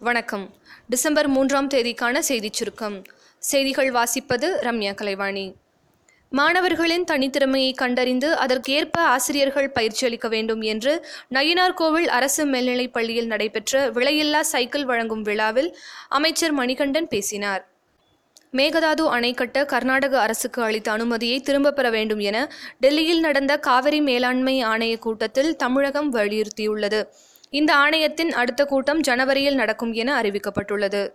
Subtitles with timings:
[0.00, 0.54] வணக்கம்.
[0.88, 3.02] டிசம்பர் மூன்றாம் தேதிக்கான செய்திச் சுருக்கம்.
[3.38, 5.54] செய்திகள் வாசிப்பது ரம்யா கலைவாணி.
[6.30, 14.40] மாணவர்களின் தனித்திறமையை கண்டறிந்து அதற்கேற்ப ஆசிரியர்கள் பயிற்சி அளிக்க வேண்டும் என்று நயினார்கோவில் அரசு மேல்நிலைப் பள்ளியில் நடைபெற்ற விலையில்லா
[14.40, 15.76] சைக்கிள் வழங்கும் விழாவில்
[16.08, 17.68] அமைச்சர் மணிகண்டன் பேசினார்.
[18.52, 24.64] மேகதாது அணை கட்ட கர்நாடக அரசுக்கு அளித்த அனுமதியை திரும்பப் பெற வேண்டும் என டெல்லியில் நடந்த காவிரி மேலாண்மை
[24.64, 27.06] ஆணைய கூட்டத்தில் தமிழகம் வலியுறுத்தியுள்ளது.
[27.50, 31.12] இந்த ஆணையத்தின் அடுத்த கூட்டம் ஜனவரியில் நடக்கும் என அறிவிக்கப்பட்டுள்ளது.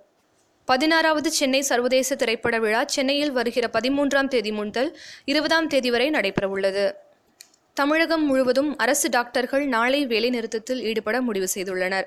[0.66, 6.94] பதினாறாவது சென்னை சர்வதேச திரைப்பட விழா சென்னையில் வருகிற பதிமூன்றாம் தேதி முதல் இருபதாம் தேதி வரை நடைபெறவுள்ளது.
[7.74, 12.04] தமிழகம் முழுவதும் அரசு டாக்டர்கள் நாளை வேலைநிறுத்தத்தில் ஈடுபட முடிவு செய்துள்ளனர்.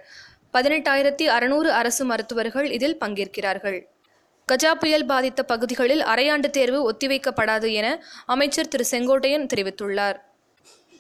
[0.53, 3.83] பதினெட்டாயிரத்தி அறுநூறு அரசு மருத்துவர்கள் இதில் பங்கேற்கிறார்கள்.
[4.53, 10.19] கஜா புயல் பாதித்த பகுதிகளில் அரையாண்டு தேர்வு ஒத்திவைக்கப்படாது என அமைச்சர் திரு செங்கோட்டையன் தெரிவித்துள்ளார்.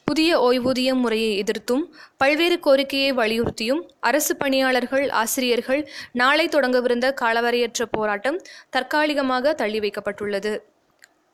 [0.06, 1.82] புதிய ஓய்வூதியம் முறையை எதிர்த்தும்
[2.16, 8.38] பல்வேறு கோரிக்கையை வலியுறுத்தியும் அரசு பணியாளர்கள் ஆசிரியர்கள் நாளை தொடங்கவிருந்த காலவரையற்ற போராட்டம்
[8.70, 10.52] தற்காலிகமாக தள்ளி வைக்கப்பட்டுள்ளது.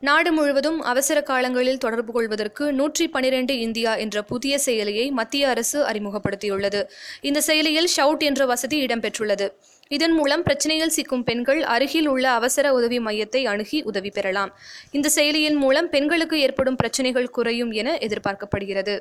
[0.07, 6.81] நாடு முழுவதும் அவசர காலங்களில் தொடர்பு கொள்வதற்கு நூற்றி பனிரெண்டு இந்தியா என்ற புதிய செயலியை மத்திய அரசு அறிமுகப்படுத்தியுள்ளது.
[7.21, 9.47] இந்த செயலியில் ஷவுட் என்ற வசதி இடம்பெற்றுள்ளது.
[9.89, 14.53] இதன் மூலம் பிரச்சனையில் சிக்கும் பெண்கள் அருகில் உள்ள அவசர உதவி மையத்தை அணுகி உதவி பெறலாம்.
[14.91, 18.97] இந்த செயலியின் மூலம் பெண்களுக்கு ஏற்படும் பிரச்சனைகள் குறையும் என எதிர்பார்க்கப்படுகிறது.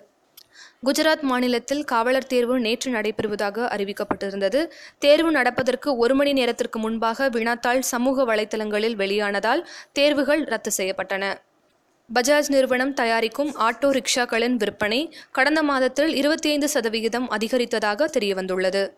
[0.86, 4.70] குஜராத் மாநிலத்தில் காவலர் தேர்வு நேற்று நடைபெறுவதாக அறிவிக்கப்பட்டிருந்தது.
[5.00, 11.34] தேர்வு நடப்பதற்கு ஒரு மணி நேரத்திற்கு முன்பாக வினாத்தாள் சமூக வலைதளங்களில் வெளியானதால் தேர்வுகள் ரத்து செய்யப்பட்டன.
[12.14, 18.92] பஜாஜ் நிறுவனம் தயாரிக்கும் ஆட்டோ ரிக்ஷாக்களின் விற்பனை கடந்த மாதத்தில் இருபத்தி ஐந்து சதவிகிதம் அதிகரித்ததாக தெரியவந்துள்ளது.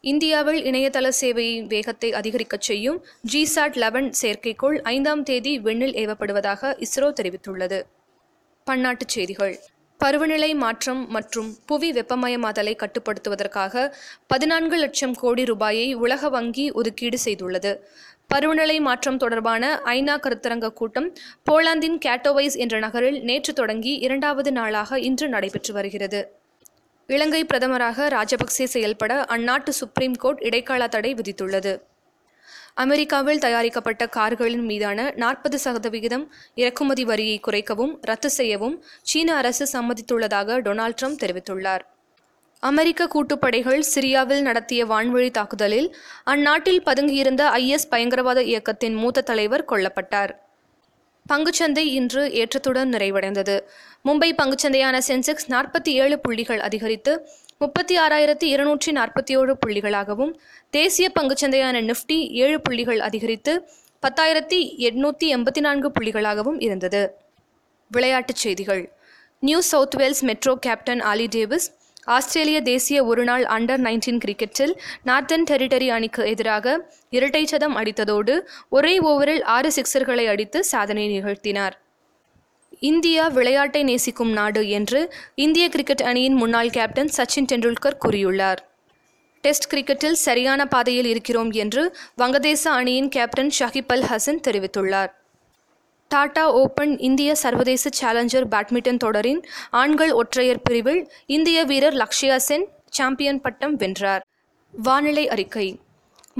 [0.00, 7.82] இந்தியாவில் இணையதள சேவையின் வேகத்தை அதிகரிக்கச் செய்யும் ஜிசாட் லெவன் செயற்கைக்கோள் ஐந்தாம் தேதி விண்ணில் ஏவப்படுவதாக இஸ்ரோ தெரிவித்துள்ளது.
[8.70, 9.60] பன்னாட்டுச் செய்திகள்.
[9.98, 13.92] பருவநிலை மாற்றம் மற்றும் புவி வெப்பமயமாதலை கட்டுப்படுத்துவதற்காக
[14.26, 17.72] பதினான்கு லட்சம் கோடி ரூபாயை உலக வங்கி ஒதுக்கீடு செய்துள்ளது.
[18.26, 21.08] பருவநிலை மாற்றம் தொடர்பான ஐநா கருத்தரங்க கூட்டம்
[21.50, 26.22] போலாந்தின் கேட்டோவைஸ் என்ற நகரில் நேற்று தொடங்கி இரண்டாவது நாளாக இன்று நடைபெற்று வருகிறது.
[27.06, 31.74] இலங்கை பிரதமராக ராஜபக்சே செயல்பட அந்நாட்டு சுப்ரீம் கோர்ட் இடைக்கால தடை விதித்துள்ளது.
[32.76, 40.98] அமெரிக்காவில் தயாரிக்கப்பட்ட கார்களின் மீதான நாற்பது சதவிகிதம் இறக்குமதி வரியை குறைக்கவும் ரத்து செய்யவும் சீன அரசு சம்மதித்துள்ளதாக டொனால்ட்
[41.02, 41.84] ட்ரம்ப் தெரிவித்துள்ளார்.
[42.62, 45.88] அமெரிக்க கூட்டுப்படைகள் சிரியாவில் நடத்திய வான்வழி தாக்குதலில்
[46.24, 50.34] அந்நாட்டில் பதுங்கியிருந்த ஐஎஸ் பயங்கரவாத இயக்கத்தின் மூத்த தலைவர் கொல்லப்பட்டார்.
[51.26, 53.56] பங்குச்சந்தை இன்று ஏற்றத்துடன் நிறைவடைந்தது.
[54.04, 57.14] மும்பை பங்குச்சந்தையான சென்செக்ஸ் நாற்பத்தி ஏழு புள்ளிகள் அதிகரித்து
[57.58, 60.32] முப்பத்தி ஆறாயிரத்தி இருநூற்றி நாற்பத்தி ஏழு புள்ளிகளாகவும்
[60.70, 63.52] தேசிய பங்குச்சந்தையான நிஃப்டி ஏழு புள்ளிகள் அதிகரித்து
[64.02, 67.00] பத்தாயிரத்தி எட்நூற்றி எண்பத்தி நான்கு புள்ளிகளாகவும் இருந்தது.
[67.90, 68.82] விளையாட்டுச் செய்திகள்.
[69.40, 71.68] New South Wales metro captain Ollie Davies
[72.04, 74.74] ஆஸ்திரேலிய தேசிய ஒருநாள் அண்டர் நைன்டீன் கிரிக்கெட்டில்
[75.04, 76.76] நார்த்தன் டெரிட்டரி அணிக்கு எதிராக
[77.10, 78.36] இரட்டை சதம் அடித்ததோடு
[78.68, 81.76] ஒரே ஓவரில் ஆறு சிக்சர்களை அடித்து சாதனை நிகழ்த்தினார்.
[82.80, 88.56] இந்தியா விளையாட்டை நேசிக்கும் நாடு என்று இந்திய கிரிக்கெட் அணியின் முன்னாள் கேப்டன் சச்சின் டெண்டுல்கர் கூறியுள்ளார்.
[89.40, 95.10] டெஸ்ட் கிரிக்கெட்டில் சரியான பாதையில் இருக்கிறோம் என்று வங்கதேச அணியின் கேப்டன் ஷஹிப் அல் ஹசன் தெரிவித்துள்ளார்.
[96.08, 103.40] டாடா ஓபன் இந்திய சர்வதேச சேலஞ்சர் பேட்மிண்டன் தொடரின் ஆண்கள் ஒற்றையர் பிரிவில் இந்திய வீரர் லக்ஷயா சென் சாம்பியன்
[103.40, 104.26] பட்டம் வென்றார்.
[104.72, 105.80] வானிலை அறிக்கை.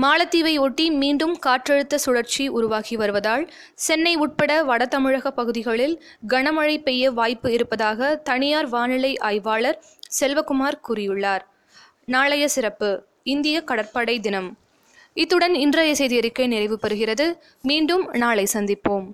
[0.02, 7.52] மாலத்தீவை ஒட்டி மீண்டும் காற்றழுத்த சுழற்சி உருவாகி வருவதால் சென்னை உட்பட வட தமிழக பகுதிகளில் கனமழை பெய்ய வாய்ப்பு
[7.52, 9.84] இருப்பதாக தனியார் வானிலை ஆய்வாளர்
[10.20, 11.44] செல்வகுமார் கூறியுள்ளார்.
[12.04, 12.90] நாளைய சிறப்பு
[13.22, 14.58] இந்திய கடற்படை தினம்.
[15.14, 19.08] இத்துடன் இன்றைய செய்தி அறிக்கை நிறைவு பெறுகிறது மீண்டும் நாளை சந்திப்போம்.